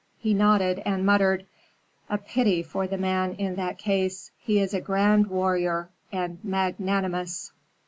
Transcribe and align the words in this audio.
He 0.17 0.33
nodded 0.33 0.81
and 0.83 1.05
muttered, 1.05 1.45
"A 2.09 2.17
pity 2.17 2.63
for 2.63 2.87
the 2.87 2.97
man 2.97 3.33
in 3.35 3.53
that 3.57 3.77
case! 3.77 4.31
He 4.39 4.57
is 4.57 4.73
a 4.73 4.81
grand 4.81 5.27
warrior, 5.27 5.91
and 6.11 6.39
magnanimous." 6.43 7.51